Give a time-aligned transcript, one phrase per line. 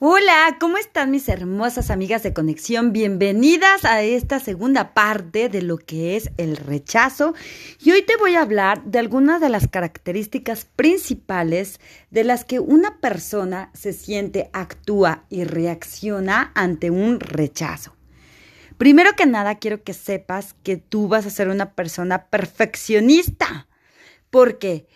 [0.00, 2.92] Hola, ¿cómo están mis hermosas amigas de conexión?
[2.92, 7.34] Bienvenidas a esta segunda parte de lo que es el rechazo.
[7.80, 11.80] Y hoy te voy a hablar de algunas de las características principales
[12.12, 17.96] de las que una persona se siente, actúa y reacciona ante un rechazo.
[18.76, 23.66] Primero que nada, quiero que sepas que tú vas a ser una persona perfeccionista.
[24.30, 24.68] ¿Por qué?
[24.78, 24.86] porque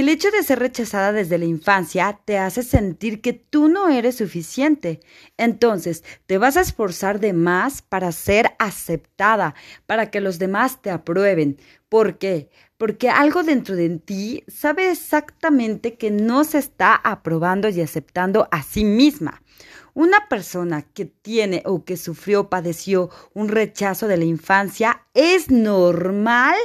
[0.00, 4.16] el hecho de ser rechazada desde la infancia te hace sentir que tú no eres
[4.16, 5.00] suficiente.
[5.36, 9.54] Entonces, te vas a esforzar de más para ser aceptada,
[9.86, 11.58] para que los demás te aprueben.
[11.88, 12.50] ¿Por qué?
[12.78, 18.62] Porque algo dentro de ti sabe exactamente que no se está aprobando y aceptando a
[18.62, 19.42] sí misma.
[19.94, 26.56] Una persona que tiene o que sufrió, padeció un rechazo de la infancia, es normal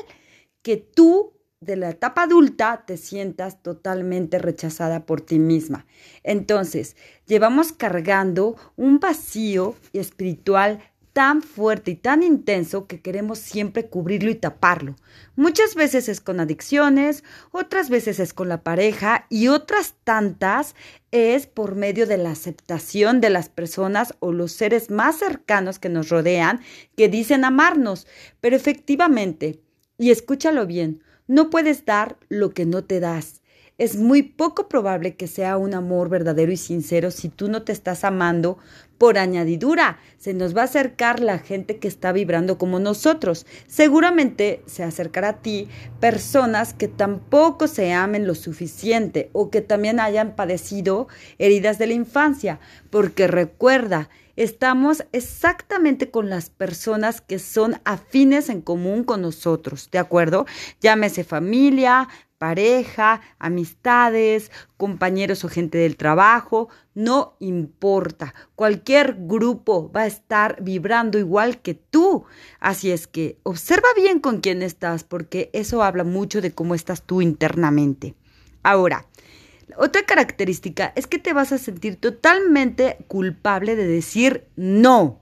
[0.61, 5.85] que tú de la etapa adulta te sientas totalmente rechazada por ti misma.
[6.23, 10.79] Entonces, llevamos cargando un vacío espiritual
[11.15, 14.97] tan fuerte y tan intenso que queremos siempre cubrirlo y taparlo.
[15.37, 20.75] Muchas veces es con adicciones, otras veces es con la pareja y otras tantas
[21.11, 25.87] es por medio de la aceptación de las personas o los seres más cercanos que
[25.87, 26.59] nos rodean
[26.97, 28.07] que dicen amarnos.
[28.41, 29.61] Pero efectivamente,
[29.97, 33.41] y escúchalo bien, no puedes dar lo que no te das.
[33.77, 37.73] Es muy poco probable que sea un amor verdadero y sincero si tú no te
[37.73, 38.57] estás amando
[38.97, 39.99] por añadidura.
[40.17, 43.45] Se nos va a acercar la gente que está vibrando como nosotros.
[43.67, 45.67] Seguramente se acercará a ti
[45.99, 51.93] personas que tampoco se amen lo suficiente o que también hayan padecido heridas de la
[51.95, 52.61] infancia.
[52.89, 59.99] Porque recuerda, estamos exactamente con las personas que son afines en común con nosotros, ¿de
[59.99, 60.45] acuerdo?
[60.81, 68.35] Llámese familia, pareja, amistades, compañeros o gente del trabajo, no importa.
[68.55, 72.25] Cualquier grupo va a estar vibrando igual que tú.
[72.59, 77.03] Así es que observa bien con quién estás porque eso habla mucho de cómo estás
[77.03, 78.15] tú internamente.
[78.63, 79.05] Ahora,
[79.77, 85.21] otra característica es que te vas a sentir totalmente culpable de decir no.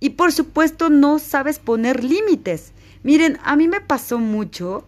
[0.00, 2.72] Y por supuesto no sabes poner límites.
[3.02, 4.86] Miren, a mí me pasó mucho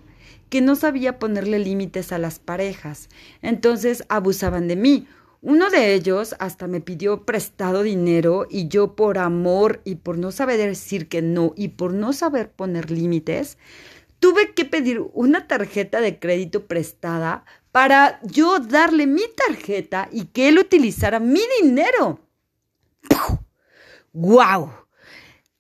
[0.50, 3.08] que no sabía ponerle límites a las parejas.
[3.42, 5.06] Entonces abusaban de mí.
[5.40, 10.32] Uno de ellos hasta me pidió prestado dinero y yo por amor y por no
[10.32, 13.56] saber decir que no y por no saber poner límites,
[14.18, 17.44] tuve que pedir una tarjeta de crédito prestada
[17.78, 22.18] para yo darle mi tarjeta y que él utilizara mi dinero.
[24.12, 24.72] ¡Guau!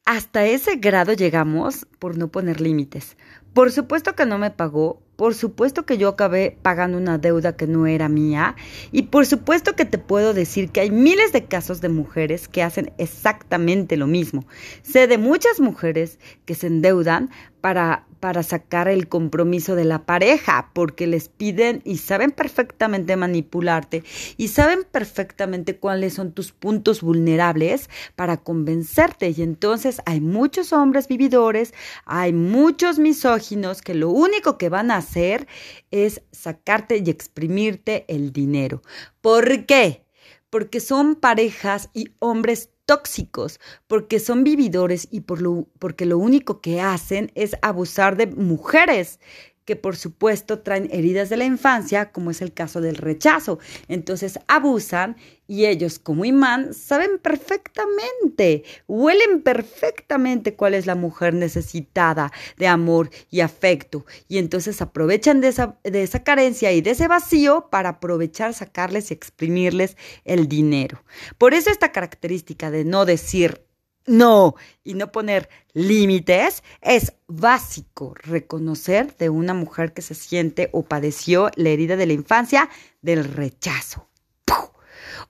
[0.04, 3.16] Hasta ese grado llegamos por no poner límites.
[3.54, 7.68] Por supuesto que no me pagó, por supuesto que yo acabé pagando una deuda que
[7.68, 8.56] no era mía
[8.90, 12.64] y por supuesto que te puedo decir que hay miles de casos de mujeres que
[12.64, 14.44] hacen exactamente lo mismo.
[14.82, 17.30] Sé de muchas mujeres que se endeudan
[17.60, 24.04] para, para sacar el compromiso de la pareja porque les piden y saben perfectamente manipularte
[24.36, 31.08] y saben perfectamente cuáles son tus puntos vulnerables para convencerte y entonces hay muchos hombres
[31.08, 31.74] vividores,
[32.04, 35.46] hay muchos misóginos que lo único que van a hacer
[35.90, 38.82] es sacarte y exprimirte el dinero.
[39.20, 40.04] ¿Por qué?
[40.50, 46.62] Porque son parejas y hombres tóxicos, porque son vividores y por lo, porque lo único
[46.62, 49.20] que hacen es abusar de mujeres
[49.68, 53.58] que por supuesto traen heridas de la infancia, como es el caso del rechazo.
[53.86, 62.32] Entonces abusan y ellos como imán saben perfectamente, huelen perfectamente cuál es la mujer necesitada
[62.56, 64.06] de amor y afecto.
[64.26, 69.10] Y entonces aprovechan de esa, de esa carencia y de ese vacío para aprovechar, sacarles
[69.10, 71.04] y exprimirles el dinero.
[71.36, 73.67] Por eso esta característica de no decir
[74.08, 80.82] no y no poner límites, es básico reconocer de una mujer que se siente o
[80.82, 82.68] padeció la herida de la infancia
[83.02, 84.08] del rechazo.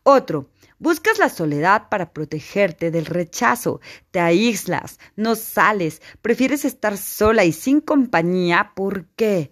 [0.03, 0.49] Otro,
[0.81, 3.81] Buscas la soledad para protegerte del rechazo,
[4.13, 8.71] te aíslas, no sales, prefieres estar sola y sin compañía.
[8.77, 9.51] ¿Por qué?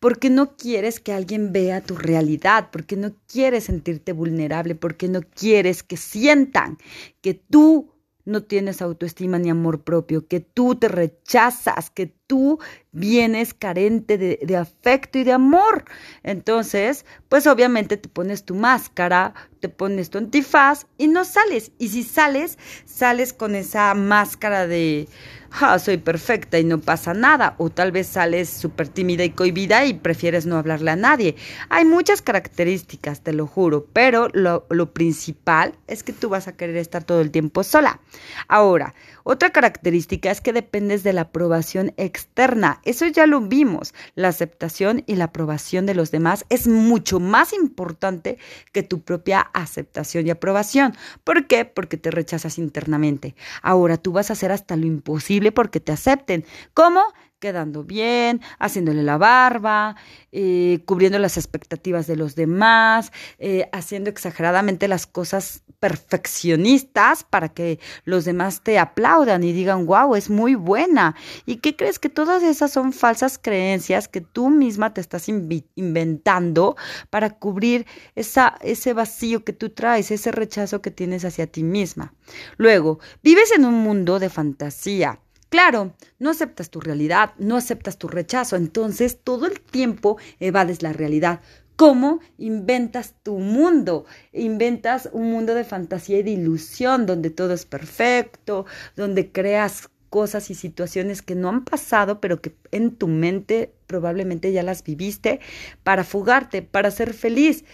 [0.00, 5.20] Porque no quieres que alguien vea tu realidad, porque no quieres sentirte vulnerable, porque no
[5.22, 6.76] quieres que sientan
[7.20, 7.93] que tú
[8.24, 12.58] no tienes autoestima ni amor propio, que tú te rechazas, que tú
[12.92, 15.84] vienes carente de, afecto y de amor.
[16.22, 21.72] Entonces, pues obviamente te pones tu máscara, te pones tu antifaz y no sales.
[21.78, 25.08] Y si sales, sales con esa máscara de,
[25.50, 27.56] ah, soy perfecta y no pasa nada.
[27.58, 31.34] O tal vez sales súper tímida y cohibida y prefieres no hablarle a nadie.
[31.68, 36.56] Hay muchas características, te lo juro, pero lo, lo principal es que tú vas a
[36.56, 38.00] querer estar todo el tiempo sola.
[38.46, 38.94] Ahora,
[39.24, 42.80] otra característica es que dependes de la aprobación externa.
[42.84, 43.94] Eso ya lo vimos.
[44.14, 48.36] La aceptación y la aprobación de los demás es mucho más importante
[48.72, 50.94] que tu propia aceptación y aprobación.
[51.24, 51.64] ¿Por qué?
[51.64, 53.34] Porque te rechazas internamente.
[53.62, 56.44] Ahora tú vas a hacer hasta lo imposible porque te acepten.
[56.74, 57.00] ¿Cómo?
[57.44, 59.96] Quedando bien, haciéndole la barba,
[60.32, 67.80] eh, cubriendo las expectativas de los demás, eh, haciendo exageradamente las cosas perfeccionistas para que
[68.06, 71.16] los demás te aplaudan y digan, wow, es muy buena.
[71.44, 71.98] ¿Y qué crees?
[71.98, 76.76] Que todas esas son falsas creencias que tú misma te estás inventando
[77.10, 82.14] para cubrir esa, ese vacío que tú traes, ese rechazo que tienes hacia ti misma.
[82.56, 85.20] Luego, vives en un mundo de fantasía
[85.54, 90.92] Claro, no aceptas tu realidad, no aceptas tu rechazo, entonces todo el tiempo evades la
[90.92, 91.42] realidad.
[91.76, 94.04] ¿Cómo inventas tu mundo?
[94.32, 98.66] Inventas un mundo de fantasía y de ilusión donde todo es perfecto,
[98.96, 104.50] donde creas cosas y situaciones que no han pasado, pero que en tu mente probablemente
[104.50, 105.38] ya las viviste
[105.84, 107.64] para fugarte, para ser feliz.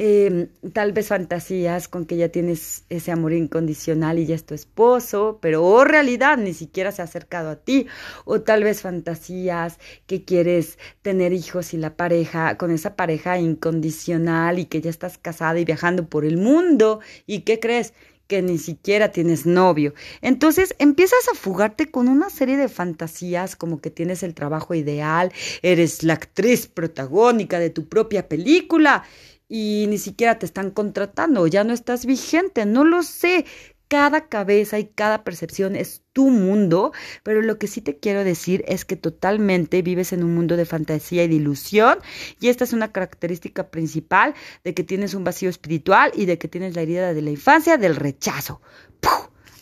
[0.00, 4.54] Em, tal vez fantasías con que ya tienes ese amor incondicional y ya es tu
[4.54, 7.88] esposo, pero o realidad ni siquiera se ha acercado a ti,
[8.24, 14.60] o tal vez fantasías que quieres tener hijos y la pareja, con esa pareja incondicional
[14.60, 17.92] y que ya estás casada y viajando por el mundo, ¿y qué crees?
[18.28, 19.94] que ni siquiera tienes novio.
[20.20, 25.32] Entonces empiezas a fugarte con una serie de fantasías como que tienes el trabajo ideal,
[25.62, 29.02] eres la actriz protagónica de tu propia película
[29.48, 33.46] y ni siquiera te están contratando, ya no estás vigente, no lo sé.
[33.88, 36.92] Cada cabeza y cada percepción es tu mundo,
[37.22, 40.66] pero lo que sí te quiero decir es que totalmente vives en un mundo de
[40.66, 41.98] fantasía y de ilusión
[42.38, 46.48] y esta es una característica principal de que tienes un vacío espiritual y de que
[46.48, 48.60] tienes la herida de la infancia del rechazo.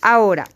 [0.00, 0.48] Ahora,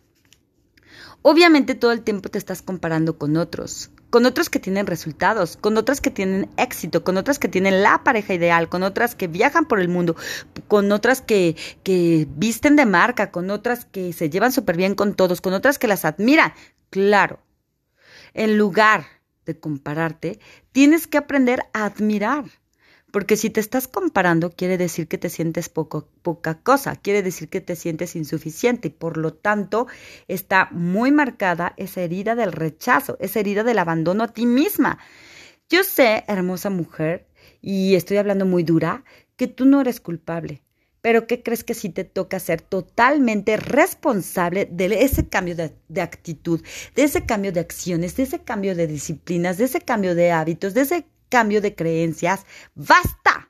[1.23, 5.77] obviamente todo el tiempo te estás comparando con otros, con otros que tienen resultados, con
[5.77, 9.65] otras que tienen éxito, con otras que tienen la pareja ideal, con otras que viajan
[9.65, 10.17] por el mundo,
[10.69, 15.15] con otras que, que visten de marca, con otras que se llevan súper bien con
[15.15, 16.53] todos, con otras que las admiran.
[16.91, 17.41] Claro,
[18.35, 19.07] en lugar
[19.47, 20.41] de compararte,
[20.73, 22.45] tienes que aprender a admirar.
[23.11, 27.49] Porque si te estás comparando, quiere decir que te sientes poco, poca cosa, quiere decir
[27.49, 29.87] que te sientes insuficiente y por lo tanto
[30.29, 34.99] está muy marcada esa herida del rechazo, esa herida del abandono a ti misma.
[35.69, 37.27] Yo sé, hermosa mujer,
[37.61, 39.05] y estoy hablando muy dura,
[39.37, 40.63] que tú no eres culpable.
[41.03, 46.03] Pero ¿qué crees que si te toca ser totalmente responsable de ese cambio de, de,
[46.03, 46.61] actitud,
[46.95, 50.75] de ese cambio de acciones, de ese cambio de disciplinas, de ese cambio de hábitos,
[50.75, 52.45] de ese cambio de creencias,
[52.75, 53.49] basta.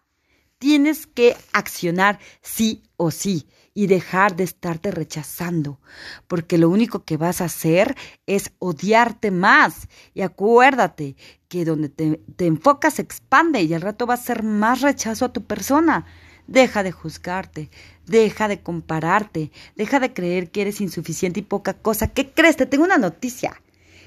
[0.59, 5.81] Tienes que accionar sí o sí y dejar de estarte rechazando,
[6.27, 7.97] porque lo único que vas a hacer
[8.27, 9.89] es odiarte más.
[10.13, 11.17] Y acuérdate
[11.49, 15.25] que donde te, te enfocas se expande y al rato va a ser más rechazo
[15.25, 16.05] a tu persona.
[16.47, 17.71] Deja de juzgarte,
[18.07, 22.09] deja de compararte, deja de creer que eres insuficiente y poca cosa.
[22.09, 22.57] ¿Qué crees?
[22.57, 23.63] Te tengo una noticia.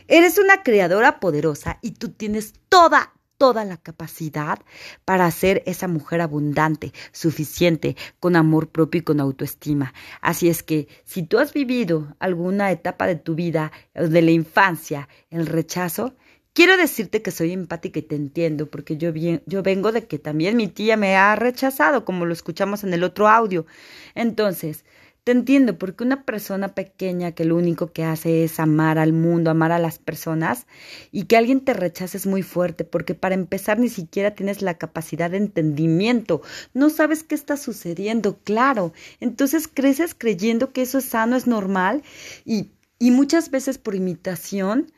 [0.08, 4.60] Eres una creadora poderosa y tú tienes toda, toda la capacidad
[5.06, 9.94] para ser esa mujer abundante, suficiente, con amor propio y con autoestima.
[10.22, 15.08] Así es que si tú has vivido alguna etapa de tu vida, de la infancia,
[15.30, 16.16] el rechazo,
[16.56, 20.56] Quiero decirte que soy empática y te entiendo, porque yo, yo vengo de que también
[20.56, 23.66] mi tía me ha rechazado, como lo escuchamos en el otro audio.
[24.14, 24.86] Entonces,
[25.24, 29.52] te entiendo, porque una persona pequeña que lo único que hace es amar al mundo,
[29.52, 30.68] amar a las personas,
[31.12, 34.78] y que alguien te rechace es muy fuerte, porque para empezar ni siquiera tienes la
[34.78, 36.42] capacidad de entendimiento,
[36.74, 38.94] no sabes qué está sucediendo, claro.
[39.22, 42.04] Entonces creces creyendo que eso es sano, es normal,
[42.46, 44.92] y, y muchas veces por imitación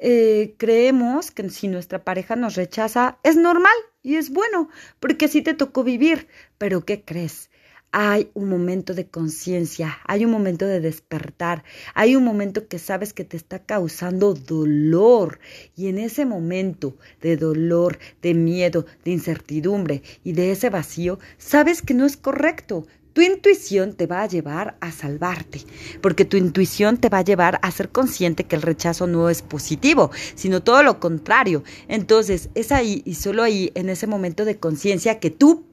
[0.00, 4.68] eh, creemos que si nuestra pareja nos rechaza es normal y es bueno,
[5.00, 6.28] porque así te tocó vivir.
[6.56, 7.50] Pero ¿qué crees?
[7.90, 11.64] Hay un momento de conciencia, hay un momento de despertar,
[11.94, 15.38] hay un momento que sabes que te está causando dolor
[15.76, 21.82] y en ese momento de dolor, de miedo, de incertidumbre y de ese vacío, sabes
[21.82, 22.86] que no es correcto.
[23.14, 25.62] Tu intuición te va a llevar a salvarte,
[26.00, 29.42] porque tu intuición te va a llevar a ser consciente que el rechazo no es
[29.42, 31.64] positivo, sino todo lo contrario.
[31.88, 35.64] Entonces, es ahí y solo ahí, en ese momento de conciencia, que tú.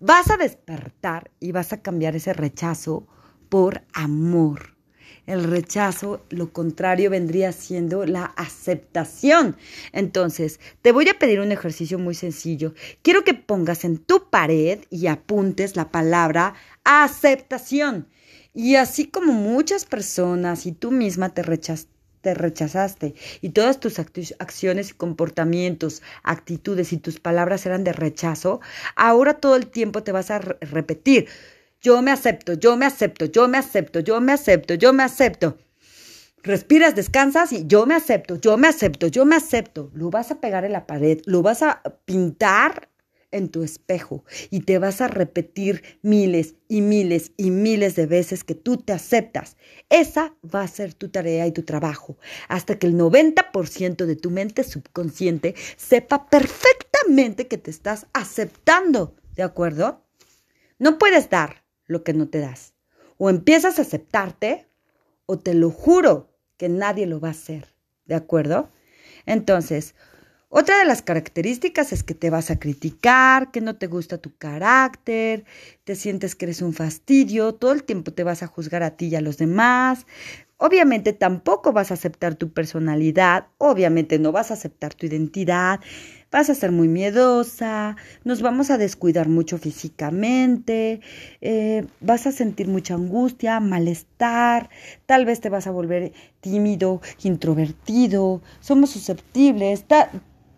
[0.00, 3.06] Vas a despertar y vas a cambiar ese rechazo
[3.48, 4.76] por amor.
[5.26, 9.56] El rechazo, lo contrario, vendría siendo la aceptación.
[9.92, 12.74] Entonces, te voy a pedir un ejercicio muy sencillo.
[13.02, 16.54] Quiero que pongas en tu pared y apuntes la palabra
[16.84, 18.08] aceptación.
[18.54, 21.42] Y así como muchas personas y tú misma te
[22.20, 28.60] te rechazaste y todas tus acciones y comportamientos, actitudes y tus palabras eran de rechazo,
[28.96, 31.28] ahora todo el tiempo te vas a repetir,
[31.80, 35.56] yo me acepto, yo me acepto, yo me acepto, yo me acepto, yo me acepto.
[36.42, 39.90] Respiras, descansas y yo me acepto, yo me acepto, yo me acepto.
[39.94, 42.89] Lo vas a pegar en la pared, lo vas a pintar
[43.32, 48.44] en tu espejo y te vas a repetir miles y miles y miles de veces
[48.44, 49.56] que tú te aceptas.
[49.88, 52.18] Esa va a ser tu tarea y tu trabajo
[52.48, 59.16] hasta que el 90% de tu mente subconsciente sepa perfectamente que te estás aceptando.
[59.34, 60.04] ¿De acuerdo?
[60.78, 62.74] No puedes dar lo que no te das.
[63.18, 64.68] O empiezas a aceptarte
[65.26, 67.74] o te lo juro que nadie lo va a hacer.
[68.06, 68.70] ¿De acuerdo?
[69.26, 69.94] Entonces,
[70.52, 74.34] otra de las características es que te vas a criticar, que no te gusta tu
[74.36, 75.44] carácter,
[75.84, 79.06] te sientes que eres un fastidio, todo el tiempo te vas a juzgar a ti
[79.06, 80.06] y a los demás.
[80.56, 85.78] Obviamente tampoco vas a aceptar tu personalidad, obviamente no vas a aceptar tu identidad,
[86.32, 91.00] vas a ser muy miedosa, nos vamos a descuidar mucho físicamente,
[91.40, 94.68] eh, vas a sentir mucha angustia, malestar,
[95.06, 99.84] tal vez te vas a volver tímido, introvertido, somos susceptibles,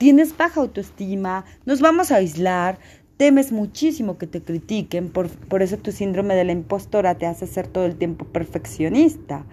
[0.03, 2.81] tienes baja autoestima, nos vamos a aislar,
[3.19, 7.47] temes muchísimo que te critiquen, por, por, eso tu síndrome de la impostora te hace
[7.47, 9.47] ser todo el tiempo perfeccionista.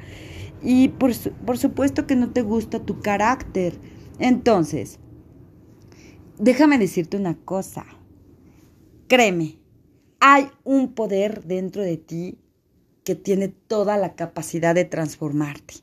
[0.64, 1.12] Y por,
[1.46, 3.76] por supuesto que no te gusta tu carácter.
[4.18, 4.98] Entonces,
[6.40, 7.86] déjame decirte una cosa.
[9.08, 9.60] Créeme,
[10.20, 12.40] hay un poder dentro de ti
[13.04, 15.76] que tiene toda la capacidad de transformarte.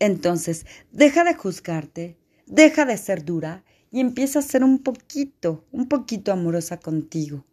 [0.00, 3.64] Entonces, deja de juzgarte, deja de ser dura
[3.96, 7.46] y empieza a ser un poquito, un poquito amorosa contigo.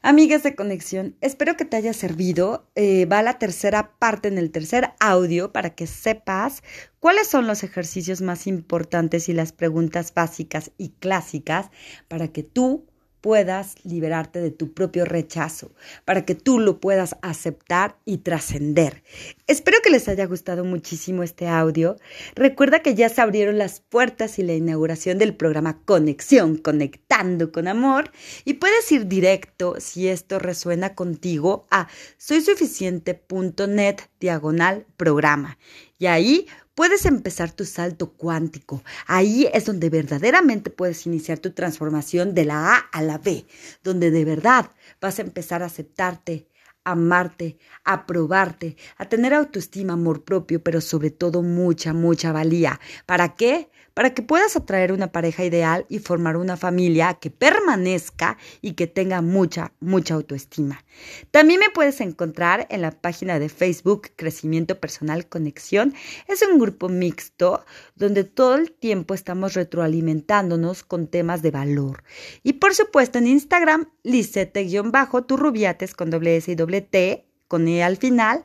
[0.00, 2.70] Amigas de conexión, espero que te haya servido.
[2.76, 6.62] Eh, va la tercera parte en el tercer audio para que sepas
[7.00, 11.70] cuáles son los ejercicios más importantes y las preguntas básicas y clásicas
[12.06, 12.86] para que tú
[13.26, 15.72] puedas liberarte de tu propio rechazo,
[16.04, 19.02] para que tú lo puedas aceptar y trascender.
[19.48, 21.96] Espero que les haya gustado muchísimo este audio.
[22.36, 27.66] Recuerda que ya se abrieron las puertas y la inauguración del programa Conexión, Conectando con
[27.66, 28.12] Amor,
[28.44, 35.58] y puedes ir directo, si esto resuena contigo, a soysuficiente.net diagonal programa.
[35.98, 38.84] Y ahí puedes empezar tu salto cuántico.
[39.08, 43.46] Ahí es donde verdaderamente puedes iniciar tu transformación de la A a la B,
[43.82, 46.48] donde de verdad vas a empezar a aceptarte,
[46.84, 52.78] amarte, aprobarte, a tener autoestima, amor propio, pero sobre todo mucha, mucha valía.
[53.06, 53.70] ¿Para qué?
[53.96, 58.86] Para que puedas atraer una pareja ideal y formar una familia que permanezca y que
[58.86, 60.84] tenga mucha, mucha autoestima.
[61.30, 65.94] También me puedes encontrar en la página de Facebook Crecimiento Personal Conexión.
[66.28, 72.04] Es un grupo mixto donde todo el tiempo estamos retroalimentándonos con temas de valor.
[72.42, 77.96] Y por supuesto en Instagram, lisete-turrubiates con doble S y doble T, con E al
[77.96, 78.42] final.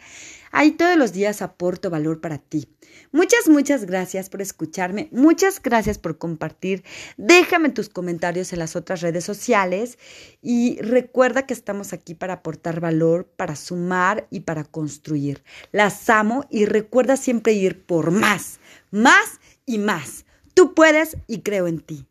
[0.51, 2.67] Ahí todos los días aporto valor para ti.
[3.13, 5.07] Muchas, muchas gracias por escucharme.
[5.11, 6.83] Muchas gracias por compartir.
[7.17, 9.97] Déjame tus comentarios en las otras redes sociales
[10.41, 15.43] y recuerda que estamos aquí para aportar valor, para sumar y para construir.
[15.71, 18.59] Las amo y recuerda siempre ir por más,
[18.91, 20.25] más y más.
[20.53, 22.10] Tú puedes y creo en ti.